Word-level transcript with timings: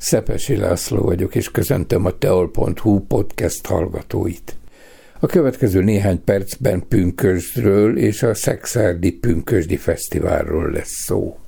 Szepesi 0.00 0.56
László 0.56 1.02
vagyok, 1.02 1.34
és 1.34 1.50
köszöntöm 1.50 2.04
a 2.04 2.18
teol.hu 2.18 3.00
podcast 3.00 3.66
hallgatóit. 3.66 4.56
A 5.18 5.26
következő 5.26 5.82
néhány 5.82 6.24
percben 6.24 6.88
Pünkösdről 6.88 7.98
és 7.98 8.22
a 8.22 8.34
Szexárdi 8.34 9.12
Pünkösdi 9.12 9.76
Fesztiválról 9.76 10.70
lesz 10.70 11.02
szó. 11.04 11.38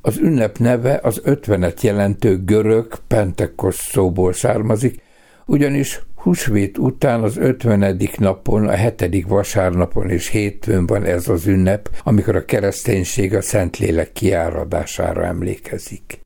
Az 0.00 0.18
ünnep 0.18 0.58
neve 0.58 1.00
az 1.02 1.20
ötvenet 1.24 1.80
jelentő 1.80 2.44
görög 2.44 2.94
pentekos 3.06 3.74
szóból 3.74 4.32
származik, 4.32 5.02
ugyanis 5.46 6.02
húsvét 6.14 6.78
után 6.78 7.22
az 7.22 7.36
ötvenedik 7.36 8.18
napon, 8.18 8.68
a 8.68 8.74
hetedik 8.74 9.26
vasárnapon 9.26 10.10
és 10.10 10.28
hétfőn 10.28 10.86
van 10.86 11.04
ez 11.04 11.28
az 11.28 11.46
ünnep, 11.46 11.88
amikor 12.04 12.36
a 12.36 12.44
kereszténység 12.44 13.34
a 13.34 13.42
Szentlélek 13.42 14.12
kiáradására 14.12 15.24
emlékezik. 15.24 16.20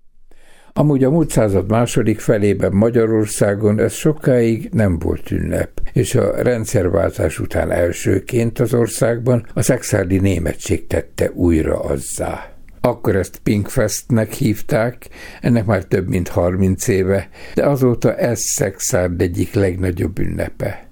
Amúgy 0.77 1.05
a 1.05 1.11
múlt 1.11 1.31
század 1.31 1.71
második 1.71 2.21
felében 2.21 2.73
Magyarországon 2.73 3.81
ez 3.81 3.93
sokáig 3.93 4.69
nem 4.73 4.99
volt 4.99 5.31
ünnep, 5.31 5.71
és 5.93 6.15
a 6.15 6.43
rendszerváltás 6.43 7.39
után 7.39 7.71
elsőként 7.71 8.59
az 8.59 8.75
országban 8.75 9.47
a 9.55 9.63
szexárdi 9.63 10.19
németség 10.19 10.87
tette 10.87 11.31
újra 11.35 11.81
azzá. 11.81 12.53
Akkor 12.81 13.17
ezt 13.17 13.39
Pinkfestnek 13.43 14.33
hívták, 14.33 15.09
ennek 15.41 15.65
már 15.65 15.85
több 15.85 16.09
mint 16.09 16.29
30 16.29 16.89
éve, 16.89 17.29
de 17.55 17.67
azóta 17.67 18.17
ez 18.17 18.41
Szexárd 18.41 19.21
egyik 19.21 19.53
legnagyobb 19.53 20.19
ünnepe. 20.19 20.89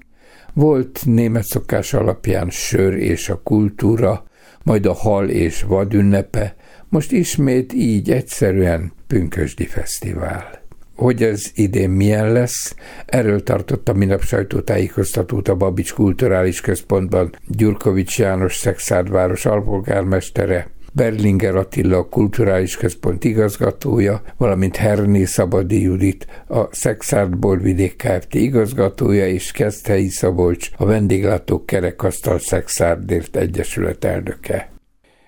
Volt 0.52 1.00
német 1.05 1.44
szokás 1.44 1.94
alapján 1.94 2.50
sör 2.50 2.94
és 2.94 3.28
a 3.28 3.41
kultúra, 3.42 4.24
majd 4.62 4.86
a 4.86 4.92
hal 4.92 5.28
és 5.28 5.62
vad 5.62 5.94
ünnepe, 5.94 6.55
most 6.92 7.12
ismét 7.12 7.73
így 7.73 8.10
egyszerűen 8.10 8.92
Pünkösdi 9.06 9.66
Fesztivál. 9.66 10.62
Hogy 10.96 11.23
ez 11.23 11.50
idén 11.55 11.91
milyen 11.91 12.33
lesz, 12.33 12.74
erről 13.06 13.42
tartotta 13.42 13.92
minap 13.92 14.23
sajtótájékoztatót 14.23 15.48
a 15.48 15.55
Babics 15.55 15.92
Kulturális 15.92 16.61
Központban 16.61 17.34
Gyurkovics 17.47 18.19
János 18.19 18.56
Szexárdváros 18.56 19.47
alpolgármestere, 19.47 20.70
Berlinger 20.92 21.56
Attila 21.56 21.97
a 21.97 22.08
Kulturális 22.08 22.77
Központ 22.77 23.25
igazgatója, 23.25 24.22
valamint 24.36 24.77
Herné 24.77 25.25
Szabadi 25.25 25.83
Judit 25.83 26.27
a 26.48 26.75
Szexárd 26.75 27.38
Borvidék 27.38 27.97
Kft. 27.97 28.34
igazgatója 28.34 29.27
és 29.27 29.50
Keszthelyi 29.50 30.09
Szabolcs 30.09 30.70
a 30.77 30.84
Vendéglátók 30.84 31.66
Kerekasztal 31.66 32.38
Szexárdért 32.38 33.36
Egyesület 33.36 34.05
elnöke. 34.05 34.72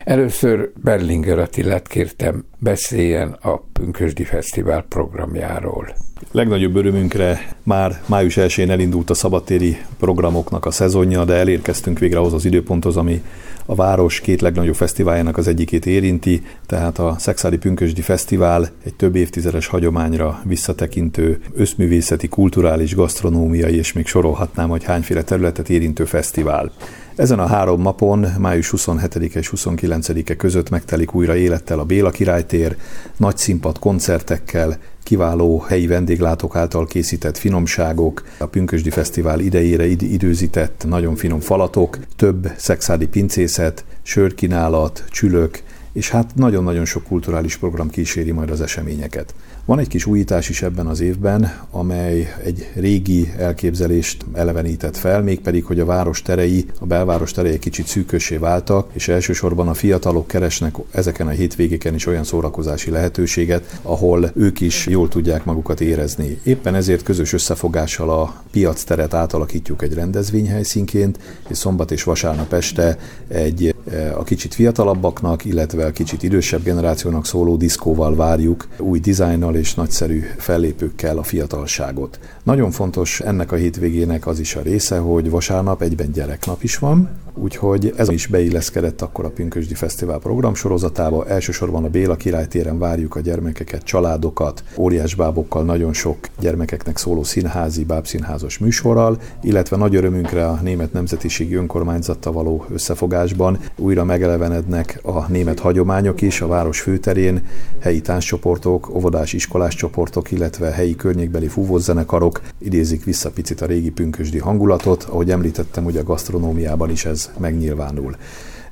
Először 0.04 0.72
Berlinger 0.82 1.38
Attilát 1.38 1.88
kértem 1.88 2.44
beszéljen 2.58 3.32
a 3.32 3.60
Pünkösdi 3.80 4.24
Fesztivál 4.24 4.84
programjáról. 4.88 5.94
Legnagyobb 6.30 6.76
örömünkre 6.76 7.54
már 7.62 8.02
május 8.06 8.34
1-én 8.36 8.70
elindult 8.70 9.10
a 9.10 9.14
szabadtéri 9.14 9.76
programoknak 9.98 10.66
a 10.66 10.70
szezonja, 10.70 11.24
de 11.24 11.34
elérkeztünk 11.34 11.98
végre 11.98 12.18
ahhoz 12.18 12.32
az 12.32 12.44
időponthoz, 12.44 12.96
ami 12.96 13.22
a 13.66 13.74
város 13.74 14.20
két 14.20 14.40
legnagyobb 14.40 14.74
fesztiváljának 14.74 15.36
az 15.36 15.48
egyikét 15.48 15.86
érinti, 15.86 16.42
tehát 16.66 16.98
a 16.98 17.16
Szexádi 17.18 17.58
Pünkösdi 17.58 18.00
Fesztivál 18.00 18.68
egy 18.84 18.94
több 18.94 19.16
évtizedes 19.16 19.66
hagyományra 19.66 20.40
visszatekintő, 20.44 21.40
összművészeti, 21.54 22.28
kulturális, 22.28 22.94
gasztronómiai, 22.94 23.76
és 23.76 23.92
még 23.92 24.06
sorolhatnám, 24.06 24.68
hogy 24.68 24.84
hányféle 24.84 25.22
területet 25.22 25.68
érintő 25.68 26.04
fesztivál. 26.04 26.72
Ezen 27.16 27.38
a 27.38 27.46
három 27.46 27.82
napon, 27.82 28.26
május 28.38 28.70
27 28.70 29.34
és 29.34 29.52
29-e 29.56 30.36
között 30.36 30.70
megtelik 30.70 31.14
újra 31.14 31.36
élettel 31.36 31.78
a 31.78 31.84
Béla 31.84 32.10
királytér, 32.10 32.76
nagy 33.16 33.36
színpad 33.36 33.63
koncertekkel, 33.72 34.78
kiváló 35.02 35.58
helyi 35.58 35.86
vendéglátók 35.86 36.56
által 36.56 36.86
készített 36.86 37.38
finomságok, 37.38 38.22
a 38.38 38.46
Pünkösdi 38.46 38.90
Fesztivál 38.90 39.40
idejére 39.40 39.86
id- 39.86 40.02
időzített 40.02 40.84
nagyon 40.88 41.16
finom 41.16 41.40
falatok, 41.40 41.98
több 42.16 42.50
szexádi 42.56 43.06
pincészet, 43.06 43.84
sörkínálat, 44.02 45.04
csülök, 45.08 45.62
és 45.94 46.10
hát 46.10 46.34
nagyon-nagyon 46.34 46.84
sok 46.84 47.02
kulturális 47.02 47.56
program 47.56 47.90
kíséri 47.90 48.30
majd 48.30 48.50
az 48.50 48.60
eseményeket. 48.60 49.34
Van 49.64 49.78
egy 49.78 49.88
kis 49.88 50.06
újítás 50.06 50.48
is 50.48 50.62
ebben 50.62 50.86
az 50.86 51.00
évben, 51.00 51.52
amely 51.70 52.34
egy 52.44 52.70
régi 52.74 53.32
elképzelést 53.38 54.24
elevenített 54.32 54.96
fel, 54.96 55.22
mégpedig, 55.22 55.64
hogy 55.64 55.80
a 55.80 55.84
város 55.84 56.22
terei, 56.22 56.66
a 56.80 56.86
belváros 56.86 57.32
terei 57.32 57.58
kicsit 57.58 57.86
szűkösé 57.86 58.36
váltak, 58.36 58.90
és 58.92 59.08
elsősorban 59.08 59.68
a 59.68 59.74
fiatalok 59.74 60.26
keresnek 60.26 60.74
ezeken 60.90 61.26
a 61.26 61.30
hétvégéken 61.30 61.94
is 61.94 62.06
olyan 62.06 62.24
szórakozási 62.24 62.90
lehetőséget, 62.90 63.80
ahol 63.82 64.30
ők 64.34 64.60
is 64.60 64.86
jól 64.86 65.08
tudják 65.08 65.44
magukat 65.44 65.80
érezni. 65.80 66.38
Éppen 66.42 66.74
ezért 66.74 67.02
közös 67.02 67.32
összefogással 67.32 68.10
a 68.10 68.42
piac 68.50 68.82
teret 68.82 69.14
átalakítjuk 69.14 69.82
egy 69.82 69.94
rendezvényhelyszínként, 69.94 71.18
és 71.48 71.56
szombat 71.56 71.90
és 71.90 72.02
vasárnap 72.02 72.52
este 72.52 72.98
egy 73.28 73.73
a 74.16 74.22
kicsit 74.22 74.54
fiatalabbaknak, 74.54 75.44
illetve 75.44 75.86
a 75.86 75.90
kicsit 75.90 76.22
idősebb 76.22 76.62
generációnak 76.62 77.26
szóló 77.26 77.56
diszkóval 77.56 78.16
várjuk 78.16 78.68
új 78.78 79.00
dizájnnal 79.00 79.54
és 79.54 79.74
nagyszerű 79.74 80.22
fellépőkkel 80.36 81.18
a 81.18 81.22
fiatalságot. 81.22 82.18
Nagyon 82.42 82.70
fontos 82.70 83.20
ennek 83.20 83.52
a 83.52 83.56
hétvégének 83.56 84.26
az 84.26 84.38
is 84.38 84.56
a 84.56 84.60
része, 84.60 84.98
hogy 84.98 85.30
vasárnap 85.30 85.82
egyben 85.82 86.12
gyereknap 86.12 86.62
is 86.62 86.78
van, 86.78 87.08
úgyhogy 87.34 87.92
ez 87.96 88.08
is 88.08 88.26
beilleszkedett 88.26 89.02
akkor 89.02 89.24
a 89.24 89.30
Pünkösdi 89.30 89.74
Fesztivál 89.74 90.18
program 90.18 90.54
sorozatába. 90.54 91.26
Elsősorban 91.26 91.84
a 91.84 91.88
Béla 91.88 92.16
királytéren 92.16 92.78
várjuk 92.78 93.16
a 93.16 93.20
gyermekeket, 93.20 93.82
családokat, 93.82 94.64
óriásbábokkal, 94.76 95.64
nagyon 95.64 95.92
sok 95.92 96.16
gyermekeknek 96.40 96.96
szóló 96.96 97.22
színházi, 97.22 97.84
bábszínházas 97.84 98.58
műsorral, 98.58 99.18
illetve 99.42 99.76
nagy 99.76 99.94
örömünkre 99.94 100.46
a 100.46 100.58
Német 100.62 100.92
Nemzetiségi 100.92 101.54
Önkormányzattal 101.54 102.32
való 102.32 102.64
összefogásban. 102.72 103.58
Újra 103.76 104.04
megelevenednek 104.04 105.00
a 105.02 105.30
német 105.30 105.58
hagyományok 105.58 106.20
is 106.20 106.40
a 106.40 106.46
város 106.46 106.80
főterén, 106.80 107.42
helyi 107.80 108.00
tánccsoportok, 108.00 108.94
óvodás 108.94 109.32
iskolás 109.32 109.74
csoportok, 109.74 110.30
illetve 110.30 110.70
helyi 110.70 110.96
környékbeli 110.96 111.46
fúvózenekarok 111.46 112.42
idézik 112.58 113.04
vissza 113.04 113.30
picit 113.30 113.60
a 113.60 113.66
régi 113.66 113.90
pünkösdi 113.90 114.38
hangulatot, 114.38 115.02
ahogy 115.02 115.30
említettem, 115.30 115.84
ugye 115.84 116.00
a 116.00 116.04
gasztronómiában 116.04 116.90
is 116.90 117.04
ez 117.04 117.23
megnyilvánul. 117.38 118.16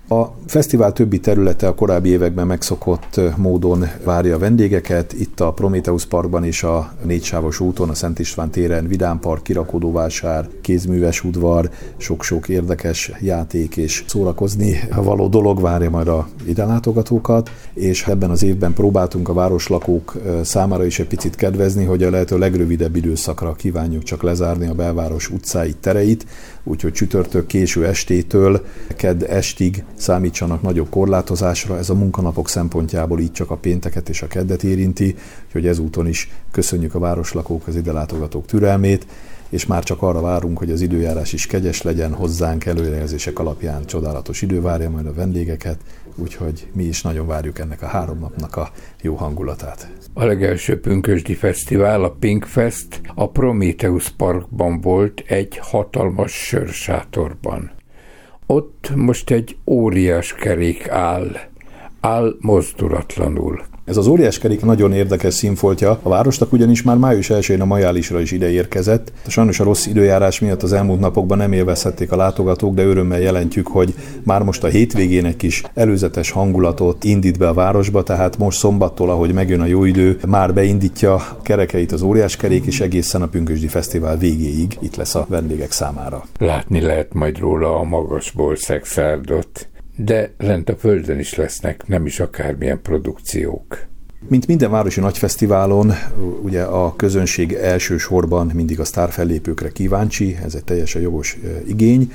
A 0.08 0.34
fesztivál 0.46 0.92
többi 0.92 1.20
területe 1.20 1.66
a 1.66 1.74
korábbi 1.74 2.08
években 2.08 2.46
megszokott 2.46 3.20
módon 3.36 3.84
várja 4.04 4.38
vendégeket. 4.38 5.12
Itt 5.12 5.40
a 5.40 5.52
Prometheus 5.52 6.06
Parkban 6.06 6.44
és 6.44 6.62
a 6.62 6.92
négysávos 7.04 7.60
úton, 7.60 7.88
a 7.88 7.94
Szent 7.94 8.18
István 8.18 8.50
téren 8.50 8.86
Vidámpark, 8.86 9.42
kirakodóvásár, 9.42 10.48
kézműves 10.60 11.24
udvar, 11.24 11.70
sok-sok 11.96 12.48
érdekes 12.48 13.12
játék 13.20 13.76
és 13.76 14.04
szórakozni 14.06 14.80
való 14.94 15.28
dolog 15.28 15.60
várja 15.60 15.90
majd 15.90 16.08
a 16.08 16.28
ide 16.46 16.64
látogatókat, 16.64 17.50
és 17.74 18.06
ebben 18.06 18.30
az 18.30 18.42
évben 18.42 18.72
próbáltunk 18.72 19.28
a 19.28 19.32
városlakók 19.32 20.16
számára 20.42 20.84
is 20.84 20.98
egy 20.98 21.06
picit 21.06 21.34
kedvezni, 21.34 21.84
hogy 21.84 22.02
a 22.02 22.10
lehető 22.10 22.38
legrövidebb 22.38 22.96
időszakra 22.96 23.52
kívánjuk 23.52 24.02
csak 24.02 24.22
lezárni 24.22 24.66
a 24.66 24.74
belváros 24.74 25.30
utcáit, 25.30 25.76
tereit, 25.76 26.26
úgyhogy 26.64 26.92
csütörtök 26.92 27.46
késő 27.46 27.86
estétől 27.86 28.66
kedd 28.96 29.24
estig 29.24 29.84
számítsanak 30.02 30.62
nagyobb 30.62 30.88
korlátozásra. 30.88 31.78
Ez 31.78 31.90
a 31.90 31.94
munkanapok 31.94 32.48
szempontjából 32.48 33.20
így 33.20 33.32
csak 33.32 33.50
a 33.50 33.56
pénteket 33.56 34.08
és 34.08 34.22
a 34.22 34.26
keddet 34.26 34.62
érinti, 34.62 35.16
úgyhogy 35.46 35.66
ezúton 35.66 36.06
is 36.06 36.30
köszönjük 36.50 36.94
a 36.94 36.98
városlakók, 36.98 37.66
az 37.66 37.76
ide 37.76 37.92
látogatók 37.92 38.46
türelmét, 38.46 39.06
és 39.48 39.66
már 39.66 39.82
csak 39.82 40.02
arra 40.02 40.20
várunk, 40.20 40.58
hogy 40.58 40.70
az 40.70 40.80
időjárás 40.80 41.32
is 41.32 41.46
kegyes 41.46 41.82
legyen 41.82 42.12
hozzánk, 42.12 42.64
előrejelzések 42.64 43.38
alapján 43.38 43.84
csodálatos 43.84 44.42
idő 44.42 44.60
várja 44.60 44.90
majd 44.90 45.06
a 45.06 45.12
vendégeket, 45.12 45.78
úgyhogy 46.16 46.68
mi 46.72 46.84
is 46.84 47.02
nagyon 47.02 47.26
várjuk 47.26 47.58
ennek 47.58 47.82
a 47.82 47.86
három 47.86 48.18
napnak 48.18 48.56
a 48.56 48.70
jó 49.02 49.14
hangulatát. 49.14 49.92
A 50.14 50.24
legelső 50.24 50.80
Pünkösdi 50.80 51.34
Fesztivál, 51.34 52.04
a 52.04 52.10
Pink 52.10 52.44
Fest, 52.44 53.00
a 53.14 53.30
Prometheus 53.30 54.10
Parkban 54.10 54.80
volt 54.80 55.22
egy 55.26 55.58
hatalmas 55.62 56.32
sörsátorban. 56.32 57.81
Ott 58.46 58.92
most 58.94 59.30
egy 59.30 59.56
óriás 59.66 60.34
kerék 60.34 60.88
áll, 60.88 61.36
áll 62.02 62.36
mozdulatlanul. 62.40 63.62
Ez 63.84 63.96
az 63.96 64.06
óriás 64.06 64.38
kerék 64.38 64.64
nagyon 64.64 64.92
érdekes 64.92 65.34
színfoltja, 65.34 65.98
a 66.02 66.08
városnak 66.08 66.52
ugyanis 66.52 66.82
már 66.82 66.96
május 66.96 67.28
1-én 67.32 67.60
a 67.60 67.64
majálisra 67.64 68.20
is 68.20 68.30
ide 68.30 68.50
érkezett. 68.50 69.12
Sajnos 69.26 69.60
a 69.60 69.64
rossz 69.64 69.86
időjárás 69.86 70.40
miatt 70.40 70.62
az 70.62 70.72
elmúlt 70.72 71.00
napokban 71.00 71.38
nem 71.38 71.52
élvezhették 71.52 72.12
a 72.12 72.16
látogatók, 72.16 72.74
de 72.74 72.84
örömmel 72.84 73.20
jelentjük, 73.20 73.66
hogy 73.66 73.94
már 74.24 74.42
most 74.42 74.64
a 74.64 74.68
hétvégén 74.68 75.24
egy 75.24 75.36
kis 75.36 75.62
előzetes 75.74 76.30
hangulatot 76.30 77.04
indít 77.04 77.38
be 77.38 77.48
a 77.48 77.54
városba, 77.54 78.02
tehát 78.02 78.38
most 78.38 78.58
szombattól, 78.58 79.10
ahogy 79.10 79.32
megjön 79.32 79.60
a 79.60 79.66
jó 79.66 79.84
idő, 79.84 80.18
már 80.26 80.54
beindítja 80.54 81.14
a 81.14 81.38
kerekeit 81.42 81.92
az 81.92 82.02
óriás 82.02 82.36
kerék, 82.36 82.64
és 82.64 82.80
egészen 82.80 83.22
a 83.22 83.26
Pünkösdi 83.26 83.68
Fesztivál 83.68 84.16
végéig 84.16 84.76
itt 84.80 84.96
lesz 84.96 85.14
a 85.14 85.26
vendégek 85.28 85.72
számára. 85.72 86.24
Látni 86.38 86.80
lehet 86.80 87.14
majd 87.14 87.38
róla 87.38 87.78
a 87.78 87.82
magasból 87.82 88.56
szexárdot 88.56 89.66
de 89.96 90.30
lent 90.38 90.68
a 90.68 90.76
földön 90.76 91.18
is 91.18 91.34
lesznek 91.34 91.86
nem 91.86 92.06
is 92.06 92.20
akármilyen 92.20 92.82
produkciók. 92.82 93.86
Mint 94.28 94.46
minden 94.46 94.70
városi 94.70 95.00
nagyfesztiválon, 95.00 95.92
ugye 96.42 96.62
a 96.62 96.96
közönség 96.96 97.52
elsősorban 97.52 98.50
mindig 98.54 98.80
a 98.80 98.84
sztárfellépőkre 98.84 99.68
kíváncsi, 99.68 100.38
ez 100.44 100.54
egy 100.54 100.64
teljesen 100.64 101.02
jogos 101.02 101.38
igény, 101.66 102.12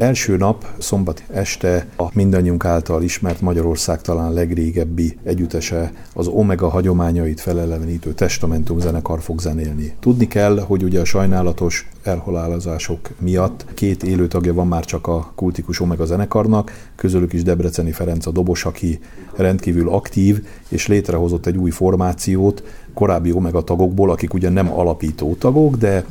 Első 0.00 0.36
nap, 0.36 0.66
szombat 0.78 1.22
este 1.32 1.86
a 1.96 2.04
mindannyiunk 2.12 2.64
által 2.64 3.02
ismert 3.02 3.40
Magyarország 3.40 4.00
talán 4.00 4.32
legrégebbi 4.32 5.18
együttese 5.22 5.92
az 6.14 6.26
Omega 6.26 6.68
hagyományait 6.68 7.40
felelevenítő 7.40 8.12
Testamentum 8.12 8.78
zenekar 8.78 9.20
fog 9.20 9.40
zenélni. 9.40 9.94
Tudni 10.00 10.28
kell, 10.28 10.60
hogy 10.60 10.82
ugye 10.82 11.00
a 11.00 11.04
sajnálatos 11.04 11.88
elhalálozások 12.02 13.08
miatt 13.18 13.66
két 13.74 14.02
élő 14.02 14.26
tagja 14.26 14.54
van 14.54 14.66
már 14.66 14.84
csak 14.84 15.06
a 15.06 15.32
kultikus 15.34 15.80
Omega 15.80 16.04
zenekarnak, 16.04 16.90
közülük 16.96 17.32
is 17.32 17.42
Debreceni 17.42 17.92
Ferenc 17.92 18.26
a 18.26 18.30
dobos, 18.30 18.64
aki 18.64 18.98
rendkívül 19.36 19.88
aktív, 19.88 20.46
és 20.68 20.86
létrehozott 20.86 21.46
egy 21.46 21.56
új 21.56 21.70
formációt, 21.70 22.62
korábbi 22.94 23.32
Omega 23.32 23.62
tagokból, 23.62 24.10
akik 24.10 24.34
ugyan 24.34 24.52
nem 24.52 24.72
alapító 24.72 25.34
tagok, 25.38 25.76
de, 25.76 26.04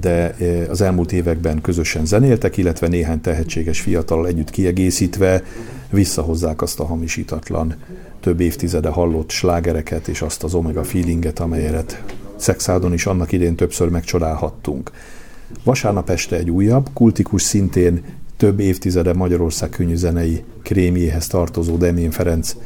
de 0.00 0.34
e, 0.34 0.70
az 0.70 0.80
elmúlt 0.80 1.12
években 1.12 1.60
közösen 1.60 2.06
zenéltek, 2.06 2.56
illetve 2.56 2.88
néhány 2.88 3.20
tehetséges 3.20 3.80
fiatal 3.80 4.26
együtt 4.26 4.50
kiegészítve 4.50 5.42
visszahozzák 5.90 6.62
azt 6.62 6.80
a 6.80 6.84
hamisítatlan, 6.84 7.74
több 8.20 8.40
évtizede 8.40 8.88
hallott 8.88 9.30
slágereket 9.30 10.08
és 10.08 10.22
azt 10.22 10.44
az 10.44 10.54
Omega 10.54 10.84
feelinget, 10.84 11.38
amelyet 11.38 12.02
Szexádon 12.36 12.92
is 12.92 13.06
annak 13.06 13.32
idén 13.32 13.54
többször 13.54 13.88
megcsodálhattunk. 13.88 14.90
Vasárnap 15.64 16.10
este 16.10 16.36
egy 16.36 16.50
újabb, 16.50 16.88
kultikus 16.92 17.42
szintén 17.42 18.02
több 18.36 18.60
évtizede 18.60 19.12
Magyarország 19.12 19.70
könnyűzenei 19.70 20.42
krémjéhez 20.62 21.26
tartozó 21.26 21.76
Demén 21.76 22.10
Ferenc 22.10 22.56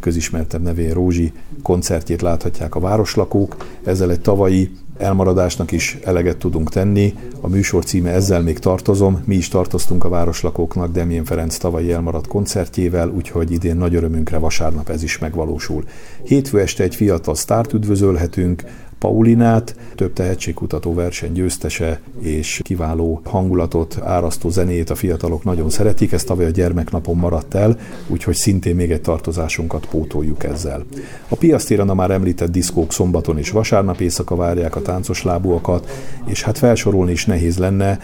közismertebb 0.00 0.62
nevén 0.62 0.92
Rózsi 0.92 1.32
koncertjét 1.62 2.22
láthatják 2.22 2.74
a 2.74 2.80
városlakók. 2.80 3.56
Ezzel 3.84 4.10
egy 4.10 4.20
tavalyi 4.20 4.70
elmaradásnak 4.98 5.72
is 5.72 5.98
eleget 6.04 6.36
tudunk 6.36 6.70
tenni. 6.70 7.14
A 7.40 7.48
műsor 7.48 7.84
címe 7.84 8.10
Ezzel 8.10 8.42
még 8.42 8.58
tartozom. 8.58 9.22
Mi 9.24 9.34
is 9.34 9.48
tartoztunk 9.48 10.04
a 10.04 10.08
városlakóknak 10.08 10.92
Demjén 10.92 11.24
Ferenc 11.24 11.56
tavalyi 11.56 11.92
elmaradt 11.92 12.26
koncertjével, 12.26 13.08
úgyhogy 13.08 13.50
idén 13.52 13.76
nagy 13.76 13.94
örömünkre 13.94 14.38
vasárnap 14.38 14.88
ez 14.88 15.02
is 15.02 15.18
megvalósul. 15.18 15.84
Hétfő 16.22 16.60
este 16.60 16.82
egy 16.82 16.94
fiatal 16.94 17.34
sztárt 17.34 17.72
üdvözölhetünk, 17.72 18.62
Paulinát, 18.98 19.76
több 19.94 20.12
tehetségkutató 20.12 20.94
verseny 20.94 21.32
győztese 21.32 22.00
és 22.20 22.60
kiváló 22.64 23.20
hangulatot, 23.24 23.98
árasztó 24.04 24.50
zenét 24.50 24.90
a 24.90 24.94
fiatalok 24.94 25.44
nagyon 25.44 25.70
szeretik, 25.70 26.12
ez 26.12 26.24
tavaly 26.24 26.44
a 26.44 26.50
gyermeknapon 26.50 27.16
maradt 27.16 27.54
el, 27.54 27.78
úgyhogy 28.06 28.34
szintén 28.34 28.74
még 28.74 28.90
egy 28.90 29.00
tartozásunkat 29.00 29.86
pótoljuk 29.86 30.44
ezzel. 30.44 30.84
A 31.28 31.36
piasztéren 31.36 31.88
a 31.88 31.94
már 31.94 32.10
említett 32.10 32.50
diszkók 32.50 32.92
szombaton 32.92 33.38
és 33.38 33.50
vasárnap 33.50 34.00
éjszaka 34.00 34.36
várják 34.36 34.76
a 34.76 34.82
táncos 34.82 35.22
lábúakat, 35.22 35.90
és 36.24 36.42
hát 36.42 36.58
felsorolni 36.58 37.12
is 37.12 37.24
nehéz 37.24 37.58
lenne, 37.58 37.98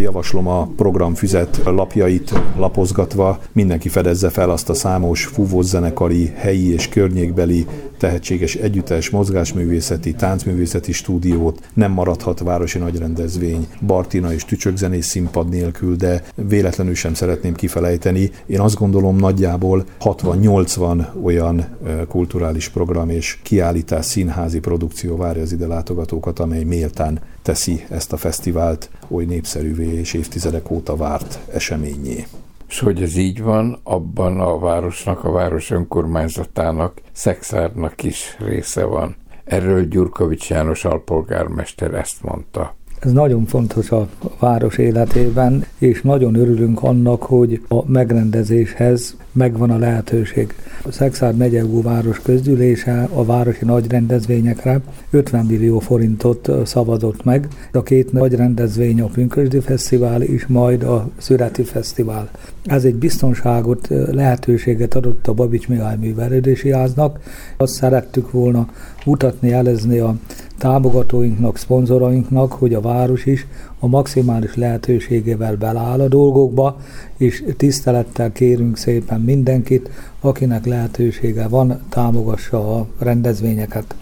javaslom 0.00 0.46
a 0.46 0.68
programfüzet 0.76 1.60
lapjait 1.64 2.32
lapozgatva, 2.56 3.40
mindenki 3.52 3.88
fedezze 3.88 4.28
fel 4.30 4.50
azt 4.50 4.68
a 4.68 4.74
számos 4.74 5.24
fúvós 5.24 5.64
zenekari, 5.64 6.32
helyi 6.36 6.72
és 6.72 6.88
környékbeli 6.88 7.66
tehetséges 7.98 8.54
együttes, 8.54 9.10
mozgásművészeti, 9.10 10.09
táncművészeti 10.12 10.92
stúdiót, 10.92 11.70
nem 11.74 11.92
maradhat 11.92 12.38
városi 12.38 12.78
nagyrendezvény, 12.78 13.68
Bartina 13.86 14.32
és 14.32 14.44
tücsökzenés 14.44 15.04
színpad 15.04 15.48
nélkül, 15.48 15.96
de 15.96 16.22
véletlenül 16.34 16.94
sem 16.94 17.14
szeretném 17.14 17.54
kifelejteni. 17.54 18.30
Én 18.46 18.60
azt 18.60 18.76
gondolom 18.76 19.16
nagyjából 19.16 19.84
60-80 20.00 21.06
olyan 21.22 21.66
kulturális 22.08 22.68
program 22.68 23.10
és 23.10 23.38
kiállítás, 23.42 24.04
színházi 24.04 24.58
produkció 24.60 25.16
várja 25.16 25.42
az 25.42 25.52
ide 25.52 25.66
látogatókat, 25.66 26.38
amely 26.38 26.64
méltán 26.64 27.20
teszi 27.42 27.84
ezt 27.88 28.12
a 28.12 28.16
fesztivált 28.16 28.90
oly 29.08 29.24
népszerűvé 29.24 29.98
és 29.98 30.12
évtizedek 30.12 30.70
óta 30.70 30.96
várt 30.96 31.38
eseményé. 31.52 32.26
És 32.68 32.78
hogy 32.78 33.02
ez 33.02 33.16
így 33.16 33.42
van, 33.42 33.78
abban 33.82 34.40
a 34.40 34.58
városnak, 34.58 35.24
a 35.24 35.30
város 35.30 35.70
önkormányzatának, 35.70 37.00
Szexárnak 37.12 38.02
is 38.02 38.36
része 38.38 38.84
van. 38.84 39.16
Erről 39.50 39.84
Gyurkovics 39.84 40.50
János 40.50 40.84
alpolgármester 40.84 41.94
ezt 41.94 42.22
mondta. 42.22 42.74
Ez 43.00 43.12
nagyon 43.12 43.44
fontos 43.46 43.90
a 43.90 44.08
város 44.38 44.78
életében, 44.78 45.64
és 45.78 46.02
nagyon 46.02 46.34
örülünk 46.34 46.82
annak, 46.82 47.22
hogy 47.22 47.60
a 47.68 47.90
megrendezéshez 47.90 49.16
megvan 49.32 49.70
a 49.70 49.78
lehetőség. 49.78 50.54
A 50.84 50.92
Szexárd 50.92 51.36
megyegú 51.36 51.82
város 51.82 52.20
közgyűlése 52.22 53.08
a 53.12 53.24
városi 53.24 53.64
nagy 53.64 53.90
rendezvényekre 53.90 54.80
50 55.10 55.46
millió 55.46 55.78
forintot 55.78 56.50
szavazott 56.64 57.24
meg. 57.24 57.48
A 57.72 57.82
két 57.82 58.12
nagy 58.12 58.34
rendezvény 58.34 59.00
a 59.00 59.06
Pünkösdi 59.06 59.60
Fesztivál 59.60 60.22
és 60.22 60.46
majd 60.46 60.82
a 60.82 61.10
Szüreti 61.16 61.62
Fesztivál. 61.62 62.30
Ez 62.64 62.84
egy 62.84 62.94
biztonságot, 62.94 63.88
lehetőséget 64.10 64.94
adott 64.94 65.26
a 65.26 65.32
Babics 65.32 65.68
Mihály 65.68 65.96
Művelődési 65.96 66.72
Háznak. 66.72 67.18
Azt 67.56 67.74
szerettük 67.74 68.30
volna 68.30 68.68
mutatni, 69.04 69.48
jelezni 69.48 69.98
a 69.98 70.14
támogatóinknak, 70.60 71.56
szponzorainknak, 71.56 72.52
hogy 72.52 72.74
a 72.74 72.80
város 72.80 73.26
is 73.26 73.46
a 73.78 73.86
maximális 73.86 74.54
lehetőségével 74.54 75.56
beláll 75.56 76.00
a 76.00 76.08
dolgokba, 76.08 76.80
és 77.16 77.44
tisztelettel 77.56 78.32
kérünk 78.32 78.76
szépen 78.76 79.20
mindenkit, 79.20 79.90
akinek 80.20 80.66
lehetősége 80.66 81.48
van, 81.48 81.80
támogassa 81.88 82.76
a 82.76 82.86
rendezvényeket. 82.98 83.94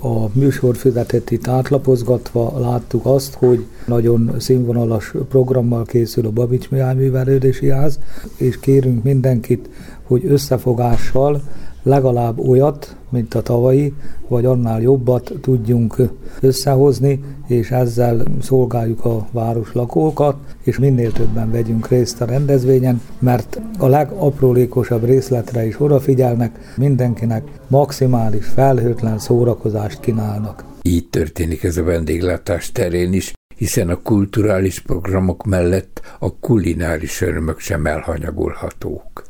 A 0.00 0.28
műsor 0.32 0.76
itt 1.28 1.48
átlapozgatva 1.48 2.58
láttuk 2.60 3.06
azt, 3.06 3.34
hogy 3.34 3.64
nagyon 3.86 4.34
színvonalas 4.38 5.14
programmal 5.28 5.84
készül 5.84 6.26
a 6.26 6.30
Babics 6.30 6.70
Mihály 6.70 6.94
Művelődési 6.94 7.70
Ház, 7.70 7.98
és 8.36 8.60
kérünk 8.60 9.02
mindenkit, 9.02 9.68
hogy 10.02 10.24
összefogással 10.26 11.42
legalább 11.82 12.38
olyat, 12.38 12.96
mint 13.14 13.34
a 13.34 13.42
tavalyi, 13.42 13.92
vagy 14.28 14.44
annál 14.44 14.80
jobbat 14.80 15.32
tudjunk 15.40 15.96
összehozni, 16.40 17.24
és 17.46 17.70
ezzel 17.70 18.22
szolgáljuk 18.40 19.04
a 19.04 19.26
város 19.30 19.72
lakókat, 19.72 20.36
és 20.62 20.78
minél 20.78 21.12
többen 21.12 21.50
vegyünk 21.50 21.88
részt 21.88 22.20
a 22.20 22.24
rendezvényen, 22.24 23.00
mert 23.18 23.60
a 23.78 23.86
legaprólékosabb 23.86 25.04
részletre 25.04 25.66
is 25.66 25.80
odafigyelnek, 25.80 26.74
mindenkinek 26.76 27.42
maximális 27.68 28.46
felhőtlen 28.46 29.18
szórakozást 29.18 30.00
kínálnak. 30.00 30.64
Így 30.82 31.08
történik 31.08 31.62
ez 31.62 31.76
a 31.76 31.82
vendéglátás 31.82 32.72
terén 32.72 33.12
is, 33.12 33.32
hiszen 33.56 33.88
a 33.88 34.02
kulturális 34.02 34.80
programok 34.80 35.44
mellett 35.44 36.00
a 36.18 36.38
kulináris 36.38 37.20
örömök 37.20 37.58
sem 37.58 37.86
elhanyagolhatók. 37.86 39.23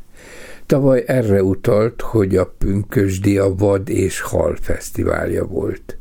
Tavaly 0.66 1.04
erre 1.06 1.42
utalt, 1.42 2.00
hogy 2.00 2.36
a 2.36 2.54
Pünkösdi 2.58 3.38
a 3.38 3.54
Vad 3.54 3.88
és 3.88 4.20
Hal 4.20 4.56
fesztiválja 4.60 5.44
volt. 5.44 5.98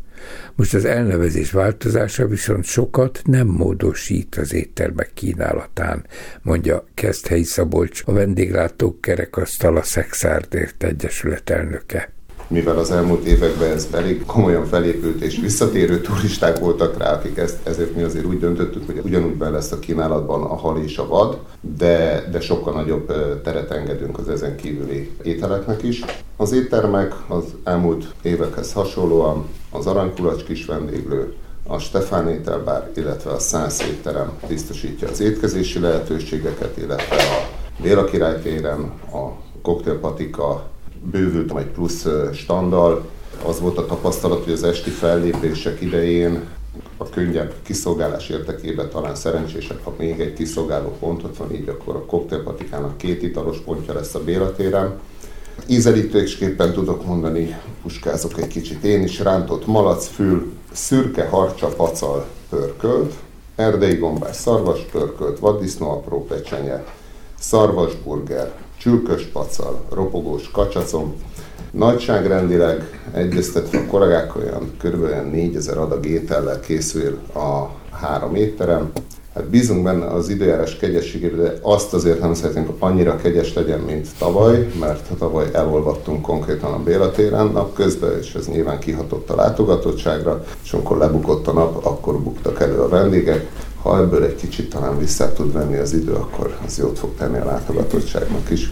Most 0.56 0.74
az 0.74 0.86
elnevezés 0.86 1.52
változása 1.52 2.28
viszont 2.28 2.64
sokat 2.64 3.22
nem 3.26 3.48
módosít 3.48 4.36
az 4.36 4.54
éttermek 4.54 5.12
kínálatán, 5.14 6.06
mondja 6.42 6.86
Keszthelyi 6.94 7.44
Szabolcs, 7.44 8.04
a 8.06 8.12
vendéglátók 8.12 9.02
kerekasztal 9.02 9.78
a 9.78 9.84
Szexárdért 9.84 10.84
Egyesület 10.84 11.50
elnöke 11.50 12.13
mivel 12.48 12.78
az 12.78 12.92
elmúlt 12.92 13.26
években 13.26 13.72
ez 13.72 13.88
elég 13.92 14.26
komolyan 14.26 14.66
felépült 14.66 15.22
és 15.22 15.40
visszatérő 15.40 16.02
turisták 16.02 16.60
voltak 16.60 16.98
rá, 16.98 17.14
akik 17.14 17.38
ezt, 17.38 17.68
ezért 17.68 17.96
mi 17.96 18.02
azért 18.02 18.26
úgy 18.26 18.40
döntöttük, 18.40 18.86
hogy 18.86 19.02
ugyanúgy 19.04 19.36
be 19.36 19.50
lesz 19.50 19.72
a 19.72 19.80
kínálatban 19.80 20.44
a 20.44 20.56
hal 20.56 20.78
és 20.78 20.98
a 20.98 21.08
vad, 21.08 21.38
de, 21.78 22.28
de 22.32 22.40
sokkal 22.40 22.74
nagyobb 22.74 23.14
teret 23.44 23.72
engedünk 23.72 24.18
az 24.18 24.30
ezen 24.30 24.56
kívüli 24.56 25.12
ételeknek 25.24 25.84
is. 25.84 26.04
Az 26.38 26.52
éttermek 26.52 27.14
az 27.28 27.44
elmúlt 27.64 28.06
évekhez 28.22 28.74
hasonlóan 28.74 29.46
az 29.72 29.88
Aranykulacs 29.88 30.44
kis 30.44 30.66
vendéglő, 30.66 31.34
a 31.68 31.78
Stefán 31.78 32.30
ételbár, 32.30 32.90
illetve 32.96 33.32
a 33.32 33.40
Szász 33.40 33.82
étterem 33.82 34.32
biztosítja 34.48 35.10
az 35.10 35.20
étkezési 35.20 35.80
lehetőségeket, 35.80 36.78
illetve 36.78 37.16
a 37.16 37.50
Béla 37.82 38.04
Király 38.04 38.42
téren 38.42 38.80
a 39.12 39.42
koktélpatika 39.62 40.72
bővült 41.12 41.58
egy 41.58 41.66
plusz 41.66 42.06
standal. 42.34 43.06
Az 43.46 43.60
volt 43.60 43.78
a 43.78 43.86
tapasztalat, 43.86 44.44
hogy 44.44 44.54
az 44.54 44.64
esti 44.64 44.90
fellépések 44.90 45.82
idején 45.82 46.44
a 46.98 47.10
könnyebb 47.10 47.54
kiszolgálás 47.64 48.30
érdekében 48.30 48.90
talán 48.90 49.16
szerencsésebb, 49.16 49.80
ha 49.84 49.94
még 49.98 50.20
egy 50.20 50.34
kiszolgáló 50.34 50.96
pontot 51.00 51.38
van, 51.38 51.54
így 51.54 51.70
akkor 51.70 51.96
a 51.96 52.06
koktélpatikának 52.06 52.98
két 52.98 53.24
italos 53.24 53.58
pontja 53.58 53.94
lesz 53.94 54.16
a 54.16 54.24
Bélatéren. 54.24 55.00
Ízelítésképpen 55.68 56.74
tudok 56.74 57.06
mondani, 57.06 57.58
puskázok 57.82 58.38
egy 58.38 58.48
kicsit 58.48 58.84
én 58.84 59.04
is, 59.04 59.20
rántott 59.20 59.68
malacfül, 59.68 60.52
szürke 60.72 61.28
harcsa 61.28 61.68
pacal 61.68 62.26
pörkölt, 62.50 63.14
erdei 63.56 63.96
gombás 63.96 64.36
szarvas 64.36 64.80
pörkölt, 64.92 65.40
vaddisznó 65.40 65.90
apró 65.90 66.26
pecsenye, 66.26 66.84
szarvasburger, 67.40 68.52
csülkös 68.84 69.24
pacal, 69.24 69.86
ropogós 69.90 70.52
kacsacom, 70.52 71.14
Nagyságrendileg 71.72 73.02
egyeztetve 73.14 73.78
a 73.78 73.86
kollégákkal 73.86 74.42
olyan 74.42 74.72
kb. 74.84 75.32
4000 75.32 75.78
adag 75.78 76.06
étellel 76.06 76.60
készül 76.60 77.20
a 77.34 77.70
három 77.92 78.36
étterem. 78.36 78.92
Hát 79.36 79.50
bízunk 79.50 79.84
benne 79.84 80.06
az 80.06 80.30
időjárás 80.30 80.78
kegyességében, 80.78 81.40
de 81.40 81.54
azt 81.62 81.94
azért 81.94 82.20
nem 82.20 82.34
szeretnénk, 82.34 82.68
hogy 82.68 82.76
annyira 82.80 83.16
kegyes 83.16 83.54
legyen, 83.54 83.80
mint 83.80 84.08
tavaly, 84.18 84.68
mert 84.80 85.10
tavaly 85.18 85.50
elolvadtunk 85.54 86.22
konkrétan 86.22 86.74
a 86.74 86.84
Béla 86.84 87.12
téren 87.12 87.48
napközben, 87.48 88.18
és 88.20 88.36
ez 88.36 88.48
nyilván 88.48 88.80
kihatott 88.80 89.30
a 89.30 89.36
látogatottságra, 89.36 90.46
és 90.64 90.74
amikor 90.74 90.98
lebukott 90.98 91.48
a 91.48 91.54
nap, 91.54 91.86
akkor 91.86 92.20
buktak 92.20 92.62
elő 92.62 92.80
a 92.80 92.90
vendégek. 92.90 93.50
Ha 93.84 93.98
ebből 93.98 94.24
egy 94.24 94.36
kicsit 94.36 94.70
talán 94.70 94.98
vissza 95.00 95.34
tud 95.34 95.54
venni 95.54 95.78
az 95.78 95.94
idő, 95.94 96.14
akkor 96.14 96.58
az 96.66 96.78
jót 96.78 97.00
fog 97.00 97.16
tenni 97.16 97.38
a 97.38 97.46
látogatottságnak 97.46 98.50
is. 98.50 98.72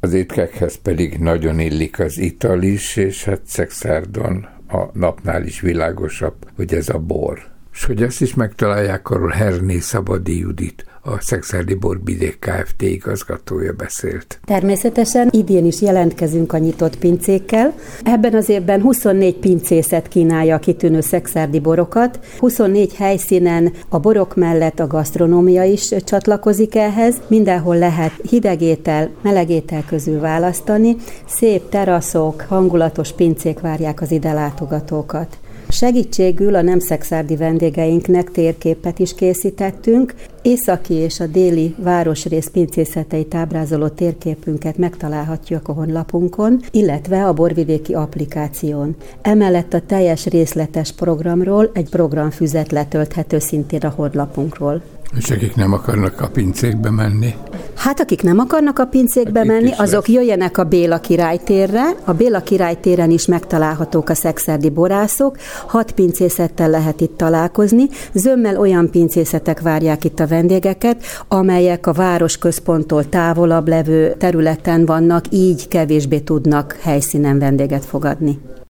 Az 0.00 0.12
étkekhez 0.12 0.76
pedig 0.82 1.18
nagyon 1.18 1.58
illik 1.58 1.98
az 1.98 2.18
ital 2.18 2.62
is, 2.62 2.96
és 2.96 3.24
hát 3.24 3.40
Szexárdon 3.46 4.46
a 4.68 4.84
napnál 4.92 5.44
is 5.44 5.60
világosabb, 5.60 6.34
hogy 6.56 6.74
ez 6.74 6.88
a 6.88 6.98
bor. 6.98 7.53
És 7.74 7.84
hogy 7.84 8.02
ezt 8.02 8.20
is 8.20 8.34
megtalálják, 8.34 9.10
arról 9.10 9.28
Herné 9.28 9.78
Szabadi 9.78 10.38
Judit, 10.38 10.84
a 11.02 11.20
Szexádi 11.20 11.74
Borbidék 11.74 12.38
Kft. 12.38 12.82
igazgatója 12.82 13.72
beszélt. 13.72 14.40
Természetesen 14.44 15.28
idén 15.30 15.64
is 15.64 15.80
jelentkezünk 15.80 16.52
a 16.52 16.58
nyitott 16.58 16.98
pincékkel. 16.98 17.74
Ebben 18.04 18.34
az 18.34 18.48
évben 18.48 18.80
24 18.80 19.34
pincészet 19.34 20.08
kínálja 20.08 20.54
a 20.54 20.58
kitűnő 20.58 21.00
szexárdi 21.00 21.60
borokat. 21.60 22.18
24 22.38 22.94
helyszínen 22.94 23.72
a 23.88 23.98
borok 23.98 24.36
mellett 24.36 24.80
a 24.80 24.86
gasztronómia 24.86 25.62
is 25.64 25.88
csatlakozik 26.04 26.74
ehhez. 26.74 27.16
Mindenhol 27.28 27.78
lehet 27.78 28.12
hidegétel, 28.28 29.10
melegétel 29.22 29.84
közül 29.86 30.20
választani. 30.20 30.96
Szép 31.26 31.68
teraszok, 31.68 32.44
hangulatos 32.48 33.12
pincék 33.12 33.60
várják 33.60 34.00
az 34.00 34.10
ide 34.10 34.32
látogatókat. 34.32 35.38
Segítségül 35.74 36.54
a 36.54 36.62
nem 36.62 36.78
szexárdi 36.78 37.36
vendégeinknek 37.36 38.30
térképet 38.30 38.98
is 38.98 39.14
készítettünk. 39.14 40.14
Északi 40.42 40.94
és 40.94 41.20
a 41.20 41.26
déli 41.26 41.74
városrész 41.78 42.46
pincészeteit 42.46 43.34
ábrázoló 43.34 43.88
térképünket 43.88 44.76
megtalálhatjuk 44.76 45.68
a 45.68 45.72
honlapunkon, 45.72 46.60
illetve 46.70 47.26
a 47.26 47.32
borvidéki 47.32 47.94
applikáción. 47.94 48.96
Emellett 49.22 49.72
a 49.74 49.80
teljes 49.86 50.26
részletes 50.26 50.92
programról 50.92 51.70
egy 51.72 51.88
programfüzet 51.88 52.72
letölthető 52.72 53.38
szintén 53.38 53.80
a 53.80 53.92
honlapunkról. 53.96 54.82
És 55.16 55.30
akik 55.30 55.54
nem 55.54 55.72
akarnak 55.72 56.20
a 56.20 56.28
pincékbe 56.28 56.90
menni? 56.90 57.34
Hát 57.76 58.00
akik 58.00 58.22
nem 58.22 58.38
akarnak 58.38 58.78
a 58.78 58.84
pincékbe 58.84 59.38
hát 59.38 59.48
menni, 59.48 59.72
azok 59.76 60.06
lesz. 60.06 60.16
jöjjenek 60.16 60.58
a 60.58 60.64
Béla 60.64 60.98
királytérre. 60.98 61.84
A 62.04 62.12
Béla 62.12 62.40
királytéren 62.40 63.10
is 63.10 63.26
megtalálhatók 63.26 64.08
a 64.08 64.14
szexerdi 64.14 64.70
borászok. 64.70 65.36
Hat 65.66 65.92
pincészettel 65.92 66.70
lehet 66.70 67.00
itt 67.00 67.16
találkozni. 67.16 67.88
Zömmel 68.12 68.58
olyan 68.58 68.90
pincészetek 68.90 69.60
várják 69.60 70.04
itt 70.04 70.20
a 70.20 70.26
vendégeket, 70.26 71.02
amelyek 71.28 71.86
a 71.86 71.92
város 71.92 72.38
központtól 72.38 73.08
távolabb 73.08 73.68
levő 73.68 74.14
területen 74.18 74.86
vannak, 74.86 75.24
így 75.30 75.68
kevésbé 75.68 76.18
tudnak 76.18 76.78
helyszínen 76.80 77.38
vendéget 77.38 77.84
fogadni. 77.84 78.38